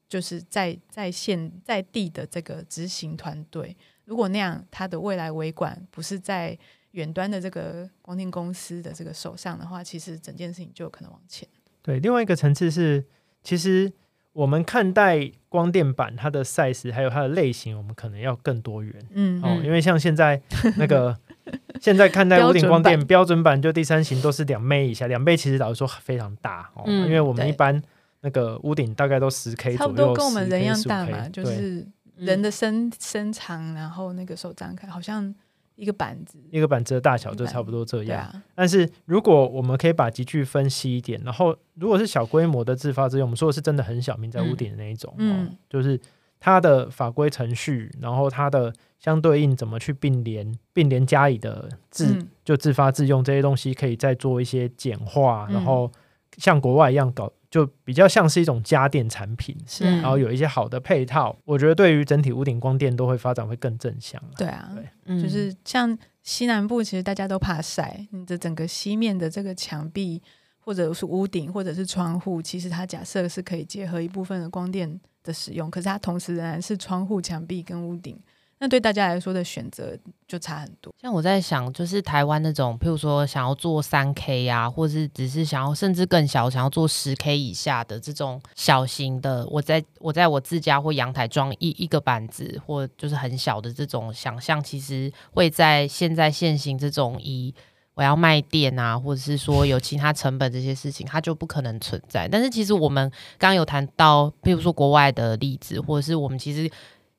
[0.08, 3.76] 就是在在线在地的这个执行团队。
[4.12, 6.54] 如果那样，它的未来维管不是在
[6.90, 11.48] 远端的这个光电公司的这个手上的话，其实整件事情就有可能往前。
[11.80, 13.02] 对，另外一个层次是，
[13.42, 13.90] 其实
[14.34, 18.94] 我们看待光电板它的 size 还有它的类型，我们可能要更多元。
[19.12, 20.38] 嗯，哦，因为像现在
[20.76, 21.18] 那个
[21.80, 26.84] 现在看待屋顶光电标准版，就第三型都是两倍以下，两倍其实老实说非常大哦。
[26.84, 27.82] 嗯，因为我们一般
[28.20, 31.88] 那个屋顶大概都十 K 左右，差不多跟我们人一样大嘛，就是。
[32.24, 35.34] 人的身身长，然后那个手张开，好像
[35.74, 38.42] 一个板子，一个板子的大小就差不多这样。
[38.54, 45.98] 但是如果我们可以把集距分析一点，然后如果是小规模的自发自用，我们说的是真的很小，明在屋顶的那一种，嗯，就是
[46.38, 55.90] 它的法规程序，然后它的相对应怎么去并联，并联加以的自就自发自用这些东西，可以再做一些简化，然后
[56.36, 57.32] 像国外一样搞。
[57.52, 64.18] 就比较像是一种家电产品，是，然后有一些好的配套，我觉得对于整体屋顶光电都会发展会更正向。
[64.38, 70.22] 对啊，对，就是像西南部，其实大家都怕晒，你的整个西面的这个墙壁
[70.60, 78.18] 或者是屋顶或者是窗户，其实它假设是可以结合一部分的光电的使用，可是它同时仍然是窗户、墙壁跟屋顶。
[78.62, 79.98] 那对大家来说的选择
[80.28, 80.94] 就差很多。
[81.02, 97.52] 像我在想，就是台湾那种，譬如说想要做三 K 呀，或者是只是想要甚至更小，想要做十 K 以下的这种小型的，我在我在我自家或阳台装一一个板子，或就是很小的这种想象，其实会在现在现行这种以
[97.94, 102.28] 我要卖店啊，或者是说有其他成本这些事情，它就不可能存在。
[102.28, 106.70] 但是其实我们刚刚有谈到，譬如说国外的例子，或者是我们其实。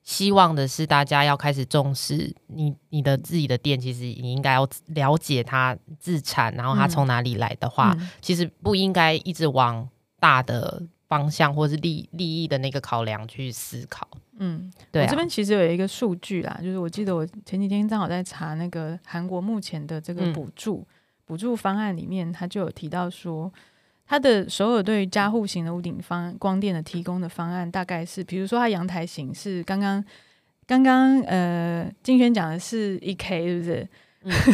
[0.03, 9.87] 希望的是，大家要开始重视你你的自己的店，其实你应该要了解它自产，然后它从哪里来的话，其实不应该一直往
[10.19, 14.07] 大的方向或是利利益的那个考量去思考。
[14.39, 15.03] 嗯，对。
[15.03, 20.85] 我这边其实有一个数据啦，就是我记得我前几天正好在查那个韩国目前的这个补助
[21.23, 23.51] 补助方案里面，他就有提到说。
[24.13, 30.05] 它的首尔对于加户型的屋顶方光电的提供的方案，大概是，比如说它阳台型是刚刚
[30.67, 33.89] 刚刚呃，金轩讲的是一 k，是不是？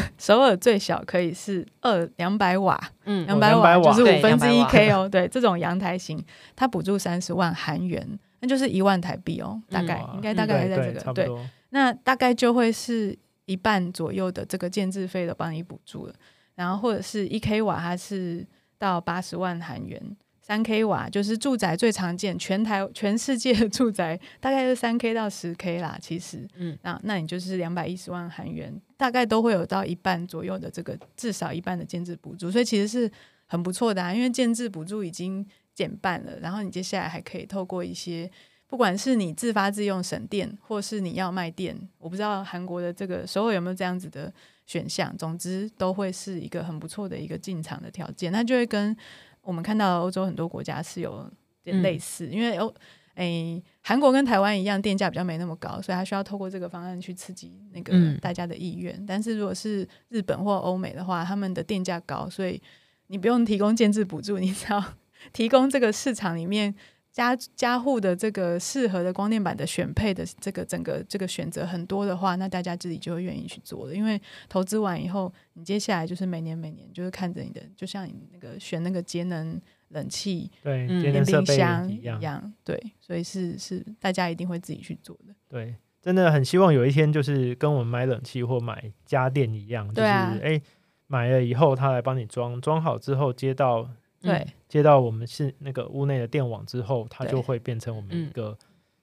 [0.17, 5.09] 首尔最小可以是二两百瓦，嗯，两百瓦就是五分之一 k 哦。
[5.09, 6.23] 对，这种阳台型，
[6.55, 8.07] 它补助三十万韩元，
[8.39, 11.29] 那就是一万台币哦，大概应该大概在这个对，
[11.71, 16.13] 那大概就会是一半左右的这个建制费都帮你补助了，
[16.55, 18.47] 然后或者是一 k 瓦，它是。
[18.79, 20.01] 到八十万韩元
[20.41, 25.95] 三 k 瓦，就是住宅最常见，全台全世界的住宅大概是三 k 到十 k 啦。
[26.01, 33.11] 其实，嗯，那那你就是两百一十万韩元，大概都会有到一半左右的这个至少一半的建制补助，所以其实是
[33.45, 34.11] 很不错的啊。
[34.11, 38.31] 因为建制补助已经减半了，然后你接下来还可以透过一些。
[38.65, 44.31] 不管是你自发自用省电，或是你要卖电，我不知道韩国的这个首尔有没有这样子的
[44.69, 45.11] 选项。
[45.17, 48.31] 总之，都会是一个很不错的一个进场的条件。
[48.31, 48.95] 那就会跟
[49.41, 51.27] 我们看到欧洲很多国家是有
[51.63, 52.71] 点类似，因为欧
[53.15, 59.03] 诶韩国跟台湾一样，电价比较没那么高，所以它需要透过这个方案去刺激那个大家的意愿。
[59.07, 62.61] 但是如果是日本或欧美的话，他们的电价高，所以
[63.07, 64.83] 你不用提供建制补助，你只要
[65.33, 66.75] 提供这个市场里面。
[67.19, 73.93] 家家户的这个适合的光电板的选配的这个整个这个选择很多的话，那大家自己就会愿意去做了。
[73.93, 85.33] 因为投资完以后，你接下来就是每年每年就是看着你的，就像你那个选那个节能冷气、对节能冰箱一样，对，所以是是大家一定会自己去做的。
[85.47, 90.61] 对，真的很希望有一天就是跟我们买冷气或买家电一样，就是哎
[91.07, 93.89] 买了以后他来帮你装，装好之后接到。
[94.21, 98.57] 对，接到我们是那个屋内的电网之后，它就会变成我们一个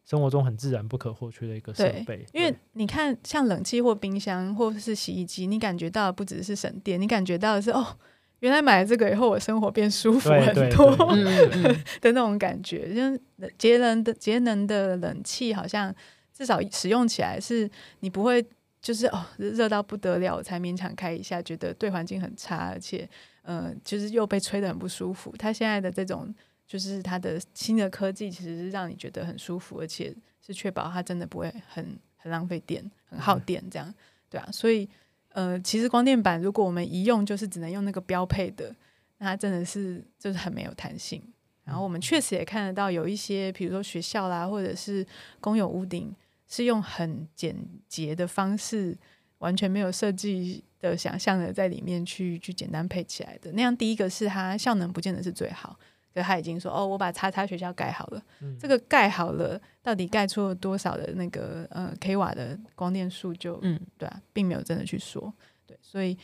[0.05, 2.27] 生活中很自然不可或缺的一个设备。
[2.33, 7.97] 因为你看，像冷气或冰箱或是洗衣机，你感觉到不只是省电，你感觉到的是哦，
[8.41, 10.95] 原来买了这个以后，我生活变舒服很多
[12.03, 12.95] 的那种感觉。
[12.95, 15.95] 就节能的节能的冷气，好像
[16.33, 17.69] 至少使用起来是
[18.01, 18.45] 你不会
[18.83, 23.09] 就是哦热到不得了才勉强开一下，觉得对环境很差，而且。
[23.49, 25.33] 嗯，就是又被吹得很不舒服。
[25.39, 26.35] 它现在的这种，
[26.67, 30.13] 就是它的新的科技，其实是让你觉得很舒服，而且
[30.45, 33.95] 是确保它真的不会很很浪费电、很耗电，这样
[34.29, 34.49] 对啊。
[34.51, 34.89] 所以，
[35.29, 38.75] 呃，其实光电板如果我们一用就是只能用那个标配的，
[39.19, 41.23] 那它真的是就是很没有弹性。
[41.65, 45.07] 然后我们确实也看得到有一些，比如说学校啦，或者是
[45.41, 46.15] 公有屋顶，
[46.49, 47.57] 是用很简
[47.89, 48.97] 洁的方式。
[49.39, 53.53] 完全没有设计的想象的在里面去去简单配起来的。
[53.53, 55.79] 那样，第一个是它效能不见得是最好，
[56.15, 58.23] 可他已经说哦，我把叉叉学校盖好了，
[58.59, 63.79] 这个盖好了，到底盖出了多少的那个呃 k 瓦的光电数就嗯。
[63.99, 65.33] 对啊，并没有真的去说。
[65.67, 66.17] 对，所以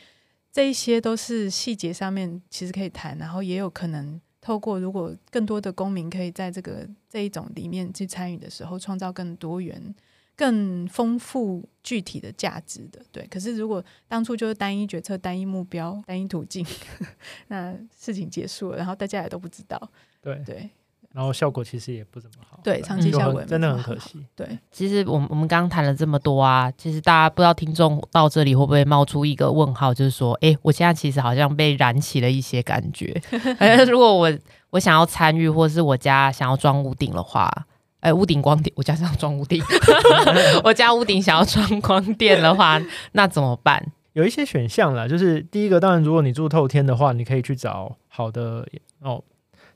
[0.51, 9.93] 这一些都是细节上面其实可以谈，然后也有可能透过如果更多的公民可以在这个这一种里面去参与的时候，创造更多元。
[10.35, 13.25] 更丰富具体的价值的，对。
[13.27, 16.65] 可是如果当初就是单一决策、单一目标、单一途径，
[17.47, 19.89] 那事情结束了，然后大家也都不知道，
[20.21, 20.69] 对对。
[21.13, 24.25] 然后效果其实也不怎么好，对，长期效果真的很可惜。
[24.35, 33.21] 对，其实我们我们刚刚谈了这么多啊，其实大家不知道听众到这里会不会冒出一个问号，就是说，哎，我现在其实好像被燃起了一些感觉。
[33.59, 34.39] 好 像如果我
[34.71, 37.67] 我想要参与，或是我家想要装屋顶的话。
[38.03, 39.63] 哎，屋顶光电， 我家想装屋顶，
[40.63, 42.81] 我家屋顶想要装光电的话，
[43.13, 43.91] 那怎么办？
[44.11, 48.67] 有一些选项啦，就是第一个，当然如果你住透天的话，你可以去找好的
[49.01, 49.23] 哦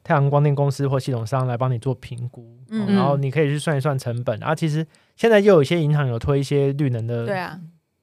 [0.03, 4.41] 太阳光电公司或系统商来帮你做评估，然后你可以去算一算成本。
[4.43, 4.85] 啊，其实
[5.15, 7.59] 现在又有一些银行有推一些绿能的，对啊。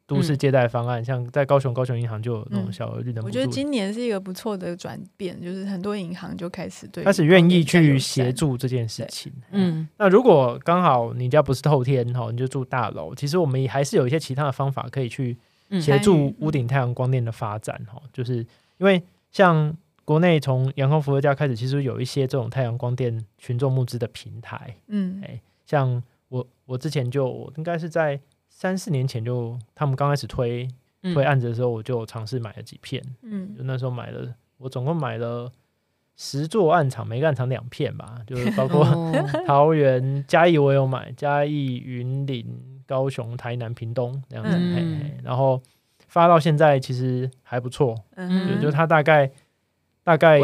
[0.07, 3.25] 都市借贷方案，像在高雄高雄银行就有那种小额绿能。
[3.25, 9.33] 我觉得今年是一个不错的转变，就是很多银行就开始对开始愿意去协助这件事情。
[9.51, 15.39] 嗯，那如果刚好你家不是透天哈，你就住大楼，其实我们也还是有一些其他的方法可以去
[15.81, 18.03] 协助屋顶太阳光电的发展哈。
[18.13, 18.37] 就是
[18.77, 24.77] 因为像国内从阳光伏特加开始，其实有一些这种太阳光电群众募资的平台。
[24.89, 28.21] 嗯，哎，像我我之前就应该是在。
[28.57, 30.67] 三四年前就他们刚开始推
[31.13, 33.03] 推案子的时候，我就尝试买了几片。
[33.23, 35.51] 嗯，就那时候买了，我总共买了
[36.17, 38.85] 十座暗场，每个案场两片吧，就是包括
[39.45, 42.47] 桃园、嘉义我有买，嘉义、云林、
[42.87, 44.57] 高雄、台南、屏东这样子。
[45.25, 45.61] 然后
[46.07, 49.29] 发到现在其实还不错，就就它大概
[50.05, 50.39] 大概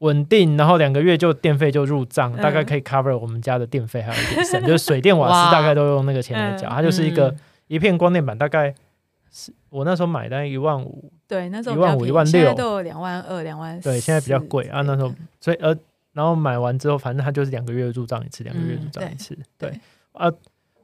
[0.00, 7.32] 稳定，然后两个月就电费就入账，大概可以 cover 我们家的电费还有一点省， 就是水电瓦斯大概都用那个钱来缴，它就是一个。
[7.66, 8.74] 一片光电板大概
[9.32, 13.80] 是我那时候买的一万五，对，那时候一万五一万六，都有两万二两万。
[13.80, 14.82] 对，现在比较贵啊。
[14.82, 15.10] 那时候，
[15.40, 15.74] 所以呃，
[16.12, 19.36] 然后买完之后，反正它就是两个月入账一次，两个月入账一次。
[19.58, 19.72] 对
[20.12, 20.30] 啊，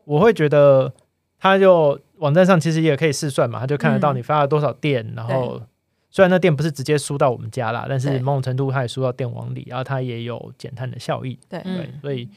[0.06, 0.90] 我会觉得，
[1.38, 5.60] 它就网站上其实也可以试算嘛，它就看得到你发了多少电，然后
[6.10, 11.38] 虽然那电不是直接输到我们家啦，但是某种程度它也输到电网里，然后它也有减碳的效益。
[11.48, 12.28] 对对，所以。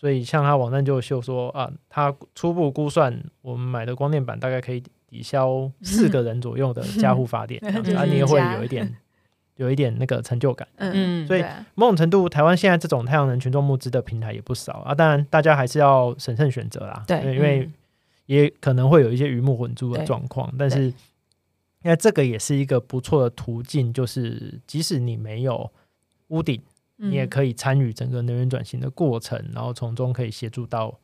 [0.00, 7.60] 所以，像它网站就秀说啊，它初步估算，我们买的光电板大概可以抵消四个人左右的 家户发电，
[7.96, 8.96] 啊，你也会有一点
[9.56, 10.68] 有一点那个成就感。
[10.76, 11.44] 嗯，嗯所以
[11.74, 14.94] 某种程度，台湾现在这种太阳能群众募资的平台也不少啊。
[14.94, 17.02] 当然，大家还是要审慎选择啦。
[17.04, 17.72] 对因为嗯
[18.26, 20.48] 也可能会有一些鱼目混珠的状况。
[20.56, 20.92] 但是，
[21.88, 25.72] 因为这个也是一个不错的途径，就是即使你没有
[26.26, 26.60] 屋顶，
[26.96, 31.00] 你也嗯可以参与整个能源转型的过程，然后从中可以协助到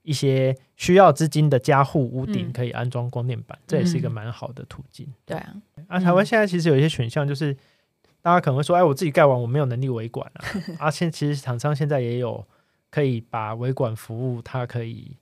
[0.00, 5.06] 一些需要资金的家户屋顶嗯可以安装光电板，这也是一个嗯蛮好的途径。
[5.26, 5.54] 对啊，
[5.86, 7.54] 啊，台湾现在其实有一些选项，就是
[8.22, 10.40] 大家可能会说，哎，我自己盖完我没有能力维管啊。
[10.86, 12.42] 啊，现其实厂商现在也有
[12.90, 15.14] 可以把维管服务，它可以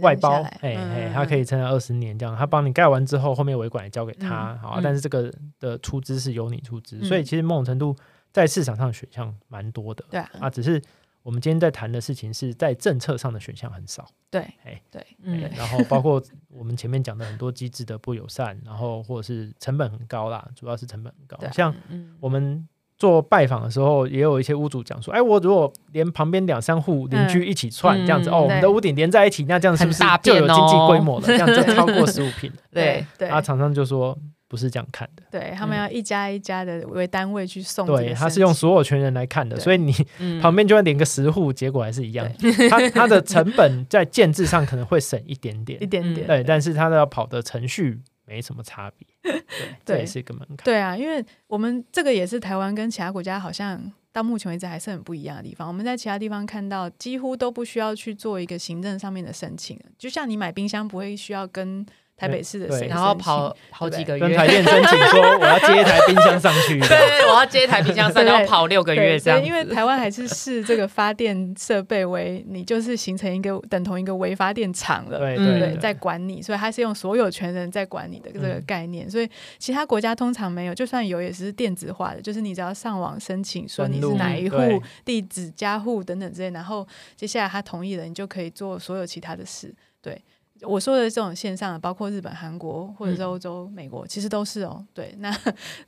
[0.00, 7.96] 外包哎嗯哎，它可以撑到二十年这样，他帮你盖完之后，后面维管也交给他，好但是这个的出资是由你出资，嗯所以其实某种程度
[8.32, 10.82] 在市场上选项蛮多的对啊，啊，只是
[11.22, 14.06] 我们今天在谈的事情是在政策上的选项很少。
[14.30, 15.42] 对哎对，嗯。
[15.44, 22.16] 哎然后包括我们前面讲的很多机制的不友善，然后或者是成本很高啦，主要是成本很高像嗯。
[22.20, 22.66] 我们
[22.98, 31.26] 做拜访的时候，也有一些屋主讲说，哎，我如果连旁边两三户邻居一起串、嗯这样子，嗯哦，我们的屋顶连在一起，那这样是不是就有经济规模了？
[31.26, 32.56] 这样就 超过十五平了。
[32.72, 33.28] 对对。
[33.28, 34.18] 啊，厂商就说
[34.48, 42.26] 不是这样看的，对，他们要一家一家的为单位去送对，他是用所有权人来看的，所以你嗯旁边就算连个十户，结果还是一样。
[42.70, 45.80] 它它的成本在建制上可能会省一点点。
[45.84, 49.42] 一，点点，对，但是它的要跑的程序没什么差别， 对，
[49.86, 50.58] 这也是一个门槛。
[50.64, 55.66] 对啊，因为我们这个也是台湾跟其他国家好像到目前为止还是很不一样的地方。
[55.66, 61.86] 我们在其他地方看到，几乎都不需要去做一个行政上面的申请，就像你买冰箱不会需要跟
[62.18, 75.18] 台北市的谁然后跑好几个月，跟台电申请说我要接一 台冰箱上去，对对，我要接一台冰箱，对然后跑六个月，这样因为台湾还是视这个发电设备为你就是形成一个等同一个微发电厂了。
[75.18, 75.58] 对嗯。
[75.58, 84.56] 对，在管你，所以它是用所有权人在管你的这个嗯概念，所以其他国家通常没有，就算有也是电子化的，就是你只要上网申请说你是哪一户、
[85.04, 89.74] 地址、家户等等之类，然后接下来他同意了，你就可以做所有其他的事。
[90.00, 90.20] 对
[90.62, 94.84] 我说的这种线上的，包括日本、韩国或者是嗯欧洲、美国，其实都是哦。
[94.92, 95.36] 对，那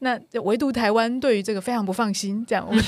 [0.01, 2.83] 那唯独台湾对于这个非常不放心，这样，我 们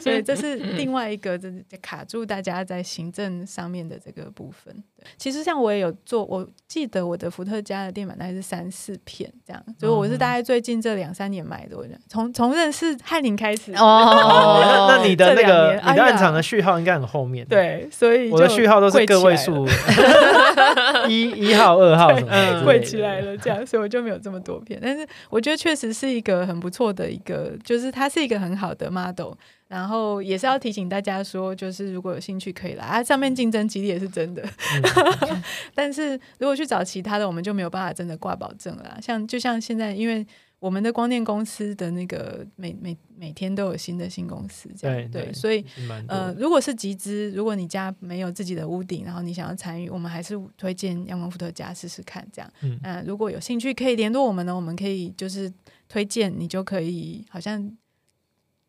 [0.00, 4.74] 所以这是另外一个，就是卡住大家在行政上面的这个部分。
[5.18, 13.72] 其实像我也有做，我记得我的伏特加的电板大概是三四片这样，所以我是大概最近这两三年买的，我觉得从从认识翰林开始。
[13.76, 19.66] 哦，哦那那你的那个你的暗场的序号应该很后面，，对，所以我的序号都是个位数，
[21.08, 24.78] 一一号、二号什么贵起来了，这样，所以我就没有这么多片。
[24.82, 29.32] 但是我觉得确实是一个很不错的一个，就是它是一个很好的 model。
[29.66, 34.42] 然后也是要提醒大家说，就是如果有兴趣可以来啊，上面竞争激烈是真的。
[34.42, 35.42] 嗯
[35.74, 38.98] 但是如果去找其他的，我们就没有办法真的挂保证了啦。
[39.00, 40.24] 像就像现在，因为
[40.64, 45.62] 我们的光电公司的那个每每每天都有新的新公司，这样对对所以
[46.08, 52.26] 呃如果是集资，如果你家没有自己的屋顶，然后你想要参与，我们还是推荐阳光伏特加试试看。
[52.32, 55.52] 这样，嗯那、如果有兴趣，可以联络我们呢，我们可以就是
[55.86, 57.70] 推荐你就可以，好像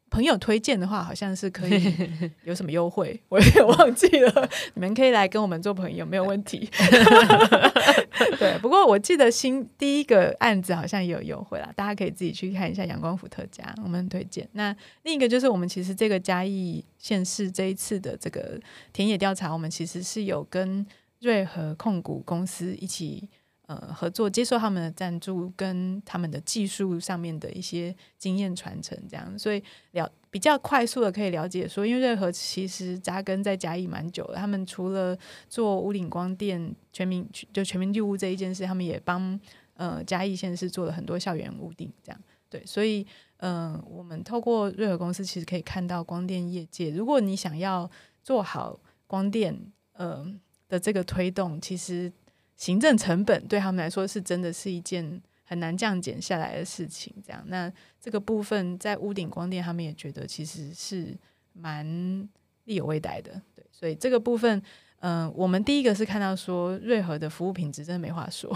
[0.10, 1.94] 朋友推荐的话，好像是可以
[2.46, 4.50] 有什么优惠， 我也忘记了。
[4.74, 6.70] 你们可以来跟我们做朋友，没有问题。
[8.40, 14.48] 对，不过我记得新第一个案子好像也有优惠啦，大家可以自己去看一下阳光伏特加，我们很推荐。
[14.54, 18.60] 那另一个就是我们其实这个嘉义县市这一次的这个
[18.94, 20.86] 田野调查，我们其实是有跟
[21.22, 23.30] 瑞和控股公司一起。
[23.68, 29.64] 呃，合作接受他们的赞助，跟他们的技术上面的一些经验传承，这样，所以
[29.94, 35.18] 了比较快速的可以了解说，因为瑞和其实扎根在嘉义蛮久了，他们除了
[35.50, 39.40] 做屋顶光电全民就全民绿屋这一件事，他们也帮
[39.74, 42.22] 呃嘉义县市做了很多校园屋顶，这样。
[42.50, 43.06] 对，所以
[43.38, 47.90] 嗯、我们透过瑞和公司其实可以看到光电业界，如果你想要
[48.24, 49.60] 做好光电
[49.94, 50.26] 呃
[50.70, 52.12] 的这个推动，其实
[52.56, 57.14] 行政成本对他们来说是真的是一件很难降减下来的事情。
[57.26, 61.18] 这样，那这个部分在屋顶光电，他们也觉得其实是
[61.54, 61.86] 蛮
[62.64, 63.42] 力有未逮的。
[63.56, 64.62] 对，所以这个部分，
[65.08, 68.52] 嗯、我们第一个是看到说瑞和的服务品质真的没话说，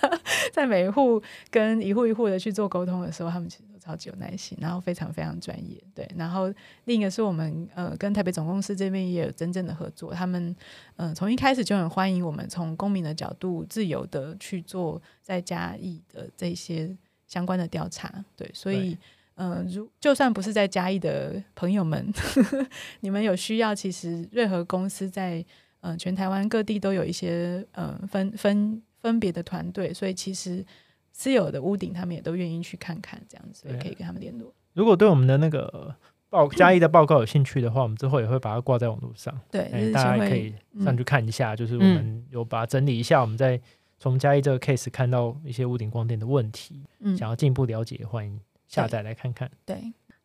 [0.52, 5.82] 在每一户跟一户一户的去做沟通的时候，他们其实都超级有耐心，然后非常非常专业。
[5.94, 6.52] 对，然后
[6.84, 10.54] 另一个是我们呃跟台北总公司这边也有真正的合作，他们
[10.96, 16.94] 嗯、呃从一开始就很欢迎我们从公民的角度自由的去做在嘉义的这些
[17.26, 18.22] 相关的调查。
[18.36, 18.98] 对，所以。
[19.36, 22.08] 嗯，如就算不是在嘉义的朋友们，
[23.00, 25.44] 你们有需要，其实瑞和公司在
[25.84, 30.64] 呃全台湾各地都有一些呃分分分别的团队，所以其实
[31.12, 34.50] 私有的屋顶，他们也都愿意去看看，这样子，也可以跟他们联络。
[34.72, 35.94] 如果对我们的那个
[36.30, 41.54] 报嘉义的报告有兴趣的话，我们之后也会把它挂在网络上，对，大家可以上去看一下。
[41.54, 43.60] 就是我嗯们有把它整理一下，我们在
[43.98, 49.50] 从嘉义这个 case 看到一些屋顶光电的问题，嗯，想要进一步了解，欢迎下载来看看。
[49.64, 49.76] 对，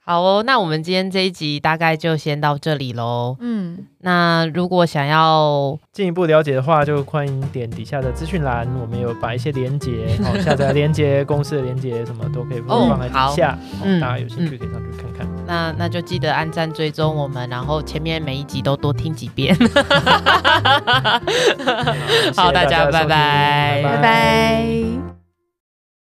[0.10, 3.38] 好哦，那我们今天这一集大概就先到这里喽。
[3.42, 13.56] 嗯，那如果想要进一步了解的话，就欢迎点底下的资讯栏，我们有把一些连接，哦，下载连接、公司的连接什么都可以哦放在底下，
[14.02, 15.28] 大家有兴趣可以上去看看。
[15.46, 19.56] 那那就记得按赞追踪我们，然后前面每一集都多听几遍。
[22.36, 25.19] 好大家拜拜拜拜。